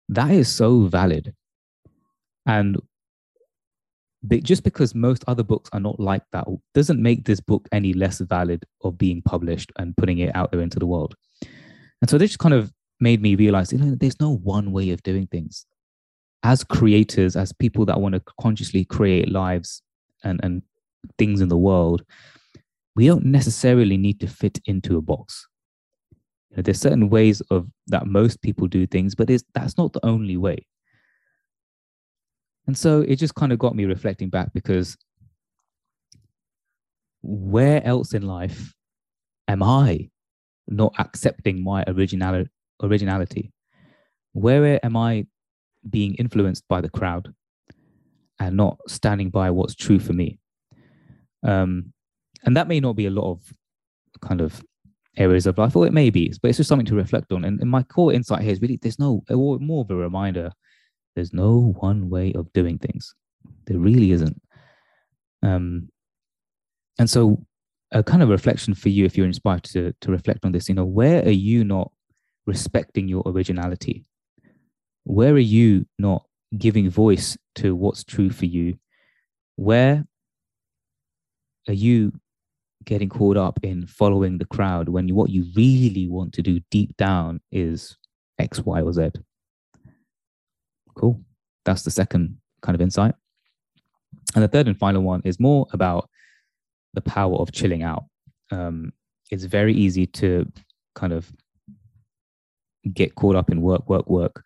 That 0.08 0.30
is 0.30 0.52
so 0.52 0.82
valid. 0.82 1.34
And 2.46 2.76
just 4.42 4.62
because 4.62 4.94
most 4.94 5.24
other 5.26 5.42
books 5.42 5.68
are 5.72 5.80
not 5.80 5.98
like 5.98 6.22
that 6.32 6.46
doesn't 6.74 7.02
make 7.02 7.24
this 7.24 7.40
book 7.40 7.68
any 7.72 7.92
less 7.92 8.20
valid 8.20 8.64
of 8.82 8.96
being 8.96 9.20
published 9.22 9.72
and 9.78 9.96
putting 9.96 10.18
it 10.18 10.34
out 10.34 10.52
there 10.52 10.60
into 10.60 10.78
the 10.78 10.86
world. 10.86 11.14
And 12.00 12.08
so 12.08 12.18
this 12.18 12.36
kind 12.36 12.54
of 12.54 12.72
made 13.00 13.20
me 13.20 13.34
realize, 13.34 13.72
you 13.72 13.78
know, 13.78 13.96
there's 13.96 14.20
no 14.20 14.36
one 14.36 14.72
way 14.72 14.90
of 14.90 15.02
doing 15.02 15.26
things. 15.26 15.66
As 16.44 16.64
creators, 16.64 17.36
as 17.36 17.52
people 17.52 17.84
that 17.86 18.00
want 18.00 18.14
to 18.14 18.22
consciously 18.40 18.84
create 18.84 19.30
lives 19.30 19.82
and, 20.24 20.40
and 20.42 20.62
things 21.18 21.40
in 21.40 21.48
the 21.48 21.56
world, 21.56 22.04
we 22.94 23.06
don't 23.06 23.24
necessarily 23.24 23.96
need 23.96 24.20
to 24.20 24.26
fit 24.26 24.60
into 24.66 24.96
a 24.96 25.02
box. 25.02 25.46
You 26.50 26.58
know, 26.58 26.62
there's 26.62 26.80
certain 26.80 27.08
ways 27.08 27.40
of 27.50 27.68
that 27.88 28.06
most 28.06 28.42
people 28.42 28.66
do 28.66 28.86
things, 28.86 29.14
but 29.14 29.28
that's 29.54 29.78
not 29.78 29.92
the 29.92 30.04
only 30.04 30.36
way. 30.36 30.66
And 32.66 32.76
so 32.76 33.00
it 33.00 33.16
just 33.16 33.34
kind 33.34 33.52
of 33.52 33.58
got 33.58 33.74
me 33.74 33.84
reflecting 33.84 34.28
back 34.28 34.52
because 34.54 34.96
where 37.22 37.84
else 37.84 38.14
in 38.14 38.22
life 38.22 38.74
am 39.48 39.62
I 39.62 40.10
not 40.68 40.94
accepting 40.98 41.62
my 41.62 41.84
original 41.86 42.44
originality? 42.82 43.52
Where 44.32 44.84
am 44.84 44.96
I 44.96 45.26
being 45.88 46.14
influenced 46.14 46.66
by 46.68 46.80
the 46.80 46.88
crowd 46.88 47.34
and 48.38 48.56
not 48.56 48.78
standing 48.88 49.30
by 49.30 49.50
what's 49.50 49.74
true 49.74 49.98
for 49.98 50.12
me? 50.12 50.38
Um, 51.42 51.92
and 52.44 52.56
that 52.56 52.68
may 52.68 52.80
not 52.80 52.96
be 52.96 53.06
a 53.06 53.10
lot 53.10 53.30
of 53.30 53.42
kind 54.20 54.40
of 54.40 54.62
areas 55.16 55.46
of 55.46 55.58
life, 55.58 55.76
or 55.76 55.86
it 55.86 55.92
may 55.92 56.10
be, 56.10 56.32
but 56.40 56.48
it's 56.48 56.56
just 56.56 56.68
something 56.68 56.86
to 56.86 56.94
reflect 56.94 57.32
on. 57.32 57.44
And, 57.44 57.60
and 57.60 57.70
my 57.70 57.82
core 57.82 58.12
insight 58.12 58.42
here 58.42 58.52
is 58.52 58.60
really 58.60 58.78
there's 58.80 58.98
no 58.98 59.22
or 59.28 59.58
more 59.58 59.82
of 59.82 59.90
a 59.90 59.96
reminder 59.96 60.50
there's 61.14 61.32
no 61.32 61.74
one 61.78 62.08
way 62.08 62.32
of 62.34 62.52
doing 62.52 62.78
things. 62.78 63.14
There 63.66 63.78
really 63.78 64.12
isn't. 64.12 64.40
Um, 65.42 65.88
and 66.98 67.08
so, 67.08 67.44
a 67.90 68.02
kind 68.02 68.22
of 68.22 68.28
reflection 68.28 68.74
for 68.74 68.88
you, 68.88 69.04
if 69.04 69.16
you're 69.16 69.26
inspired 69.26 69.64
to 69.64 69.92
to 70.00 70.10
reflect 70.10 70.44
on 70.44 70.52
this, 70.52 70.68
you 70.68 70.74
know, 70.74 70.84
where 70.84 71.22
are 71.24 71.30
you 71.30 71.64
not 71.64 71.90
respecting 72.46 73.08
your 73.08 73.22
originality? 73.26 74.04
Where 75.04 75.34
are 75.34 75.38
you 75.38 75.86
not 75.98 76.24
giving 76.56 76.88
voice 76.88 77.36
to 77.56 77.74
what's 77.74 78.04
true 78.04 78.30
for 78.30 78.46
you? 78.46 78.78
Where 79.56 80.04
are 81.68 81.74
you 81.74 82.12
getting 82.84 83.08
caught 83.08 83.36
up 83.36 83.60
in 83.62 83.86
following 83.86 84.38
the 84.38 84.44
crowd 84.44 84.88
when 84.88 85.08
you, 85.08 85.14
what 85.14 85.30
you 85.30 85.46
really 85.54 86.08
want 86.08 86.32
to 86.34 86.42
do 86.42 86.60
deep 86.70 86.96
down 86.96 87.40
is 87.50 87.96
X, 88.38 88.60
Y, 88.60 88.80
or 88.80 88.92
Z? 88.92 89.10
Cool. 90.94 91.20
That's 91.64 91.82
the 91.82 91.90
second 91.90 92.38
kind 92.62 92.74
of 92.74 92.80
insight. 92.80 93.14
And 94.34 94.42
the 94.42 94.48
third 94.48 94.66
and 94.66 94.78
final 94.78 95.02
one 95.02 95.22
is 95.24 95.40
more 95.40 95.66
about 95.72 96.08
the 96.94 97.00
power 97.00 97.36
of 97.36 97.52
chilling 97.52 97.82
out. 97.82 98.04
Um, 98.50 98.92
it's 99.30 99.44
very 99.44 99.74
easy 99.74 100.06
to 100.06 100.50
kind 100.94 101.12
of 101.12 101.32
get 102.92 103.14
caught 103.14 103.36
up 103.36 103.50
in 103.50 103.62
work, 103.62 103.88
work, 103.88 104.08
work. 104.08 104.44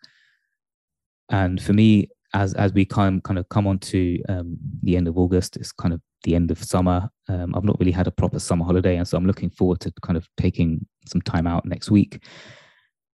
And 1.29 1.61
for 1.61 1.73
me, 1.73 2.09
as 2.33 2.53
as 2.53 2.73
we 2.73 2.85
kind 2.85 3.23
kind 3.23 3.39
of 3.39 3.49
come 3.49 3.67
on 3.67 3.79
to 3.79 4.21
um, 4.29 4.57
the 4.83 4.95
end 4.95 5.07
of 5.07 5.17
August, 5.17 5.57
it's 5.57 5.71
kind 5.71 5.93
of 5.93 6.01
the 6.23 6.35
end 6.35 6.51
of 6.51 6.63
summer. 6.63 7.09
Um, 7.29 7.53
I've 7.55 7.63
not 7.63 7.79
really 7.79 7.91
had 7.91 8.07
a 8.07 8.11
proper 8.11 8.39
summer 8.39 8.65
holiday, 8.65 8.97
and 8.97 9.07
so 9.07 9.17
I'm 9.17 9.25
looking 9.25 9.49
forward 9.49 9.79
to 9.81 9.91
kind 10.01 10.17
of 10.17 10.27
taking 10.37 10.85
some 11.05 11.21
time 11.21 11.47
out 11.47 11.65
next 11.65 11.91
week 11.91 12.23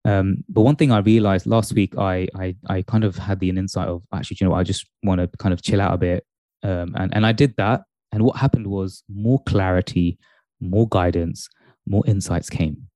um, 0.06 0.44
but 0.48 0.62
one 0.62 0.76
thing 0.76 0.92
I 0.92 1.00
realized 1.00 1.46
last 1.46 1.74
week, 1.74 1.98
I, 1.98 2.28
I, 2.36 2.56
I 2.68 2.82
kind 2.84 3.04
of 3.04 3.18
had 3.18 3.40
the 3.40 3.50
insight 3.50 3.88
of 3.88 4.04
actually, 4.14 4.38
you 4.40 4.48
know, 4.48 4.54
I 4.54 4.64
just 4.64 4.86
want 5.04 5.20
to 5.20 5.30
kind 5.38 5.54
of 5.54 5.62
chill 5.62 5.82
out 5.82 5.94
a 5.94 5.98
bit, 5.98 6.26
um, 6.64 6.94
and 6.96 7.14
and 7.14 7.26
I 7.26 7.32
did 7.32 7.56
that. 7.58 7.82
And 8.12 8.24
what 8.24 8.38
happened 8.38 8.68
was 8.68 9.04
more 9.10 9.42
clarity, 9.44 10.18
more 10.60 10.88
guidance, 10.88 11.48
more 11.86 12.04
insights 12.08 12.50
came. 12.50 12.88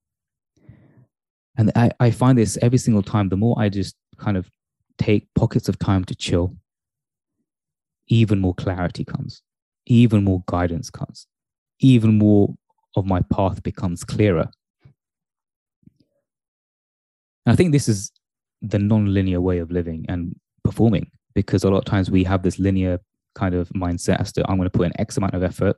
And 1.55 1.72
I, 1.75 1.91
I 2.00 2.10
find 2.10 2.38
this 2.38 2.57
every 2.62 2.79
single 2.79 3.03
time. 3.03 3.29
The 3.29 3.38
more 3.38 3.55
I 3.60 3.69
just 3.69 3.95
kind 4.17 4.38
of 4.38 4.50
take 4.98 5.27
pockets 5.36 5.69
of 5.69 5.77
time 5.77 6.03
to 6.05 6.15
chill, 6.15 6.55
even 8.07 8.39
more 8.39 8.55
clarity 8.55 9.05
comes, 9.05 9.43
even 9.86 10.24
more 10.24 10.43
guidance 10.48 10.89
comes, 10.89 11.27
even 11.79 12.17
more 12.17 12.55
of 12.95 13.05
my 13.05 13.22
path 13.22 13.62
becomes 13.62 14.03
clearer 14.03 14.50
and 17.46 17.54
I 17.54 17.56
think 17.56 17.72
this 17.72 17.88
is 17.90 18.12
the 18.62 18.80
non-linear 18.80 19.42
way 19.42 19.58
of 19.60 19.72
living 19.72 20.06
and 20.08 20.36
performing 20.64 21.12
because 21.36 21.64
a 21.64 21.70
lot 21.70 21.80
of 21.80 21.86
times 21.86 22.10
we 22.10 22.24
have 22.24 22.44
this 22.44 22.60
linear 22.60 23.00
kind 23.36 23.56
of 23.56 23.70
mindset 23.70 24.20
as 24.22 24.32
to 24.34 24.50
I'm 24.50 24.58
going 24.58 24.70
to 24.70 24.78
put 24.78 24.86
in 24.86 25.00
X 25.00 25.18
amount 25.18 25.34
of 25.34 25.44
effort 25.44 25.76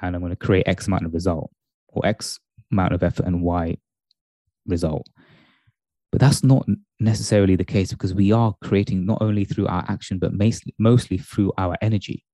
and 0.00 0.14
I'm 0.14 0.20
going 0.20 0.30
to 0.30 0.36
create 0.36 0.66
X 0.66 0.86
amount 0.86 1.06
of 1.06 1.14
result 1.14 1.50
or 1.88 2.04
X 2.04 2.40
amount 2.72 2.92
of 2.92 3.02
effort 3.02 3.26
and 3.26 3.42
Y 3.42 3.76
result. 4.66 5.06
But 6.10 6.20
that's 6.20 6.44
not 6.44 6.66
necessarily 7.00 7.56
the 7.56 7.64
case 7.64 7.92
because 7.92 8.14
we 8.14 8.32
are 8.32 8.54
creating 8.62 9.04
not 9.04 9.18
only 9.20 9.44
through 9.44 9.66
our 9.66 9.84
action, 9.88 10.18
but 10.18 10.32
mostly, 10.32 10.74
mostly 10.78 11.18
through 11.18 11.52
our 11.58 11.76
energy. 11.82 12.24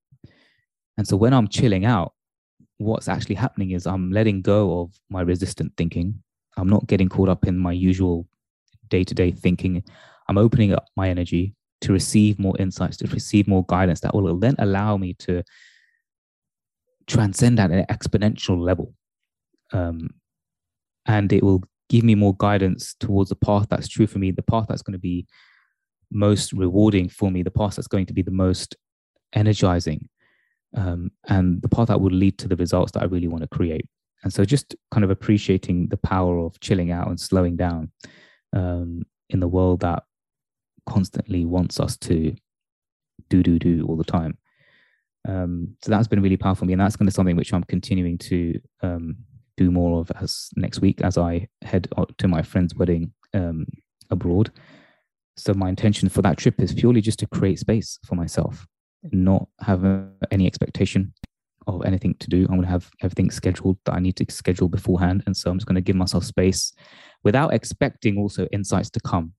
And 0.97 1.07
so 1.07 1.17
when 1.17 1.33
I'm 1.33 1.47
chilling 1.47 1.85
out, 1.85 2.13
what's 2.77 3.07
actually 3.07 3.35
happening 3.35 3.71
is 3.71 3.87
I'm 3.87 4.11
letting 4.11 4.41
go 4.41 4.81
of 4.81 4.93
my 5.09 5.21
resistant 5.21 5.73
thinking. 5.77 6.21
I'm 6.57 6.69
not 6.69 6.87
getting 6.87 7.09
caught 7.09 7.29
up 7.29 7.47
in 7.47 7.57
my 7.57 7.71
usual 7.71 8.27
day 8.91 9.03
to 9.03 9.15
day 9.15 9.31
thinking. 9.31 9.83
I'm 10.29 10.37
opening 10.37 10.73
up 10.73 10.85
my 10.95 11.09
energy 11.09 11.55
to 11.81 11.91
receive 11.91 12.37
more 12.37 12.55
insights, 12.59 12.97
to 12.97 13.07
receive 13.07 13.47
more 13.47 13.65
guidance 13.67 14.01
that 14.01 14.13
will 14.13 14.37
then 14.37 14.55
allow 14.59 14.97
me 14.97 15.15
to 15.15 15.43
transcend 17.07 17.59
at 17.59 17.71
an 17.71 17.85
exponential 17.89 18.59
level. 18.59 18.93
Um, 19.73 20.11
and 21.07 21.33
it 21.33 21.43
will 21.43 21.63
give 21.89 22.03
me 22.03 22.15
more 22.15 22.35
guidance 22.37 22.95
towards 22.99 23.29
the 23.29 23.35
path 23.35 23.67
that's 23.69 23.87
true 23.87 24.07
for 24.07 24.19
me, 24.19 24.31
the 24.31 24.43
path 24.43 24.67
that's 24.69 24.83
going 24.83 24.93
to 24.93 24.99
be 24.99 25.25
most 26.11 26.53
rewarding 26.53 27.09
for 27.09 27.31
me, 27.31 27.41
the 27.41 27.51
path 27.51 27.75
that's 27.75 27.87
going 27.87 28.05
to 28.05 28.13
be 28.13 28.21
the 28.21 28.31
most 28.31 28.75
energizing, 29.33 30.07
um, 30.77 31.11
and 31.27 31.61
the 31.61 31.69
path 31.69 31.87
that 31.87 31.99
will 31.99 32.11
lead 32.11 32.37
to 32.37 32.47
the 32.47 32.55
results 32.55 32.91
that 32.91 33.01
I 33.01 33.05
really 33.05 33.27
want 33.27 33.41
to 33.41 33.47
create. 33.47 33.85
And 34.23 34.31
so 34.31 34.45
just 34.45 34.75
kind 34.91 35.03
of 35.03 35.09
appreciating 35.09 35.87
the 35.87 35.97
power 35.97 36.37
of 36.39 36.59
chilling 36.59 36.91
out 36.91 37.07
and 37.07 37.19
slowing 37.19 37.55
down 37.55 37.91
um, 38.53 39.03
in 39.29 39.39
the 39.39 39.47
world 39.47 39.81
that 39.81 40.03
constantly 40.85 41.45
wants 41.45 41.79
us 41.79 41.97
to 41.97 42.35
do, 43.29 43.43
do, 43.43 43.59
do 43.59 43.85
all 43.87 43.97
the 43.97 44.03
time. 44.03 44.37
Um, 45.27 45.75
so 45.83 45.91
that's 45.91 46.07
been 46.07 46.21
really 46.21 46.37
powerful 46.37 46.61
for 46.61 46.65
me. 46.65 46.73
And 46.73 46.81
that's 46.81 46.95
kind 46.95 47.07
of 47.07 47.13
something 47.13 47.35
which 47.35 47.53
I'm 47.53 47.63
continuing 47.63 48.17
to 48.19 48.59
um, 48.81 49.15
do 49.57 49.71
more 49.71 49.99
of 49.99 50.11
as 50.19 50.49
next 50.55 50.81
week 50.81 51.01
as 51.01 51.17
I 51.17 51.47
head 51.61 51.87
to 52.17 52.27
my 52.27 52.41
friend's 52.41 52.75
wedding 52.75 53.13
um, 53.33 53.65
abroad. 54.09 54.51
So 55.37 55.53
my 55.53 55.69
intention 55.69 56.09
for 56.09 56.21
that 56.23 56.37
trip 56.37 56.59
is 56.59 56.73
purely 56.73 57.01
just 57.01 57.19
to 57.19 57.27
create 57.27 57.59
space 57.59 57.99
for 58.05 58.15
myself, 58.15 58.67
not 59.11 59.47
have 59.61 59.83
any 60.31 60.45
expectation 60.45 61.13
of 61.67 61.83
anything 61.85 62.15
to 62.19 62.29
do. 62.29 62.41
I'm 62.43 62.55
going 62.55 62.61
to 62.61 62.67
have 62.67 62.89
everything 63.01 63.31
scheduled 63.31 63.77
that 63.85 63.93
I 63.93 63.99
need 63.99 64.15
to 64.17 64.25
schedule 64.29 64.67
beforehand. 64.67 65.23
And 65.25 65.35
so 65.35 65.49
I'm 65.49 65.57
just 65.57 65.67
going 65.67 65.75
to 65.75 65.81
give 65.81 65.95
myself 65.95 66.23
space 66.23 66.73
without 67.23 67.53
expecting 67.53 68.17
also 68.17 68.47
insights 68.51 68.89
to 68.91 68.99
come. 68.99 69.33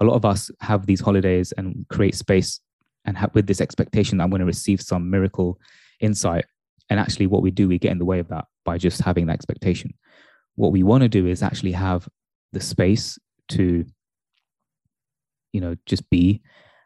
A 0.00 0.04
lot 0.04 0.14
of 0.14 0.24
us 0.24 0.50
have 0.60 0.86
these 0.86 1.00
holidays 1.00 1.52
and 1.56 1.86
create 1.88 2.14
space 2.14 2.60
and 3.04 3.16
have, 3.16 3.34
with 3.34 3.46
this 3.46 3.60
expectation 3.60 4.18
that 4.18 4.24
I'm 4.24 4.30
going 4.30 4.40
to 4.40 4.46
receive 4.46 4.80
some 4.80 5.10
miracle 5.10 5.58
insight. 6.00 6.44
And 6.90 6.98
actually, 6.98 7.26
what 7.26 7.42
we 7.42 7.50
do, 7.50 7.68
we 7.68 7.78
get 7.78 7.92
in 7.92 7.98
the 7.98 8.04
way 8.04 8.18
of 8.18 8.28
that 8.28 8.46
by 8.64 8.78
just 8.78 9.02
having 9.02 9.26
that 9.26 9.34
expectation. 9.34 9.94
What 10.56 10.72
we 10.72 10.82
want 10.82 11.02
to 11.02 11.08
do 11.08 11.26
is 11.26 11.42
actually 11.42 11.72
have 11.72 12.08
the 12.52 12.60
space 12.60 13.18
to, 13.50 13.84
you 15.52 15.60
know, 15.60 15.76
just 15.86 16.08
be 16.10 16.42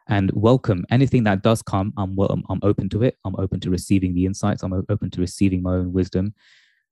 and 0.07 0.31
welcome 0.33 0.85
anything 0.91 1.23
that 1.23 1.43
does 1.43 1.61
come. 1.61 1.93
I'm 1.97 2.17
I'm, 2.19 2.59
open 2.61 2.89
to 2.89 3.03
it. 3.03 3.17
I'm 3.25 3.35
open 3.37 3.59
to 3.61 3.69
receiving 3.69 4.13
the 4.13 4.25
insights. 4.25 4.63
I'm 4.63 4.73
open 4.73 5.09
to 5.11 5.21
receiving 5.21 5.61
my 5.61 5.73
own 5.75 5.93
wisdom 5.93 6.33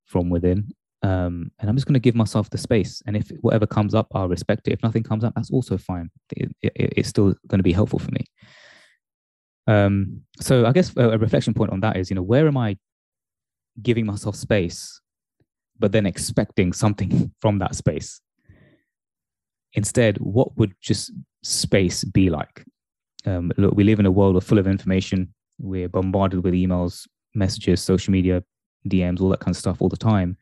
from 0.06 0.30
within. 0.30 0.74
Um, 1.04 1.52
and 1.60 1.70
I'm 1.70 1.76
just 1.76 1.88
going 1.88 1.96
to 1.96 2.00
give 2.00 2.16
myself 2.16 2.50
the 2.50 2.58
space. 2.58 3.02
And 3.08 3.18
if 3.18 3.30
whatever 3.42 3.66
comes 3.66 3.96
up, 3.96 4.08
I'll 4.14 4.30
respect 4.30 4.68
it. 4.68 4.74
If 4.74 4.84
nothing 4.84 5.04
comes 5.04 5.24
up, 5.24 5.34
that's 5.36 5.52
also 5.52 5.78
fine. 5.78 6.12
It, 6.36 6.56
it, 6.62 6.74
it's 6.76 7.10
still 7.10 7.36
going 7.48 7.60
to 7.60 7.64
be 7.64 7.74
helpful 7.74 8.00
for 8.00 8.12
me. 8.12 8.26
Um, 9.68 10.22
so 10.40 10.66
I 10.66 10.72
guess 10.72 10.92
a 10.98 11.18
reflection 11.18 11.54
point 11.54 11.72
on 11.72 11.80
that 11.82 11.98
is, 11.98 12.10
you 12.10 12.16
know, 12.16 12.22
where 12.22 12.48
am 12.48 12.58
I 12.58 12.78
giving 13.82 14.06
myself 14.06 14.36
space, 14.36 15.02
but 15.80 15.92
then 15.92 16.06
expecting 16.06 16.74
something 16.74 17.32
from 17.42 17.60
that 17.60 17.76
space? 17.76 18.22
Instead, 19.74 20.18
what 20.18 20.56
would 20.58 20.74
just 20.82 21.12
space 21.44 22.04
be 22.04 22.30
like? 22.30 22.66
Um, 23.26 23.52
look, 23.58 23.76
we 23.76 23.84
live 23.84 24.00
in 24.00 24.06
a 24.06 24.12
world 24.12 24.44
full 24.44 24.58
of 24.58 24.68
information. 24.68 25.34
We're 25.60 25.90
bombarded 25.90 26.44
with 26.44 26.54
emails, 26.54 27.08
messages, 27.36 27.82
social 27.82 28.12
media, 28.12 28.44
DMs, 28.88 29.22
all 29.22 29.30
that 29.30 29.40
kind 29.40 29.54
of 29.54 29.60
stuff 29.60 29.82
all 29.82 29.90
the 29.90 29.98
time. 29.98 30.38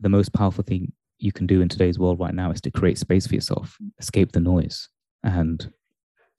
The 0.00 0.08
most 0.08 0.32
powerful 0.32 0.62
thing 0.62 0.92
you 1.18 1.32
can 1.32 1.46
do 1.46 1.60
in 1.60 1.68
today's 1.68 1.98
world 1.98 2.20
right 2.20 2.34
now 2.34 2.50
is 2.52 2.60
to 2.60 2.70
create 2.70 2.98
space 2.98 3.26
for 3.26 3.34
yourself, 3.34 3.76
escape 3.98 4.32
the 4.32 4.40
noise, 4.40 4.88
and 5.24 5.70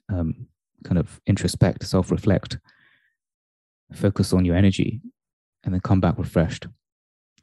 um, 0.10 0.48
kind 0.84 0.98
of 0.98 1.20
introspect, 1.30 1.84
self 1.84 2.12
reflect, 2.12 2.58
focus 3.94 4.32
on 4.32 4.46
your 4.46 4.56
energy, 4.56 5.02
and 5.64 5.74
then 5.74 5.82
come 5.82 6.00
back 6.00 6.18
refreshed. 6.18 6.68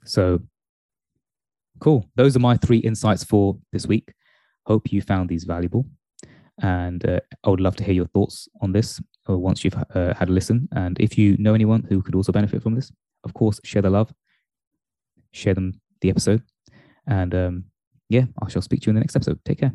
So, 0.05 0.41
cool. 1.81 2.07
Those 2.15 2.37
are 2.37 2.41
my 2.41 2.57
three 2.57 2.79
insights 2.79 3.25
for 3.25 3.59
this 3.73 3.87
week. 3.87 4.13
Hope 4.65 4.93
you 4.93 5.03
found 5.03 5.29
these 5.29 5.45
valuable. 5.45 5.87
And 6.63 7.07
uh, 7.07 7.21
I 7.45 7.51
would 7.51 7.61
love 7.61 7.77
to 7.77 7.85
hear 7.85 7.95
your 7.95 8.07
thoughts 8.07 8.49
on 8.63 8.73
this 8.73 9.01
uh, 9.29 9.37
once 9.37 9.65
you've 9.65 9.77
uh, 9.95 10.15
had 10.15 10.29
a 10.29 10.33
listen. 10.33 10.69
And 10.73 10.99
if 10.99 11.19
you 11.19 11.37
know 11.39 11.55
anyone 11.55 11.87
who 11.89 12.03
could 12.03 12.15
also 12.15 12.33
benefit 12.33 12.63
from 12.63 12.75
this, 12.75 12.91
of 13.25 13.35
course, 13.35 13.61
share 13.65 13.83
the 13.83 13.91
love, 13.91 14.13
share 15.33 15.55
them 15.55 15.81
the 16.01 16.11
episode. 16.11 16.43
And 17.07 17.35
um, 17.35 17.65
yeah, 18.09 18.25
I 18.43 18.49
shall 18.49 18.63
speak 18.63 18.81
to 18.83 18.87
you 18.87 18.91
in 18.91 18.95
the 18.95 19.01
next 19.01 19.17
episode. 19.17 19.39
Take 19.45 19.61
care. 19.61 19.73